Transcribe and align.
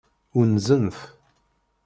Unzent. 0.39 0.97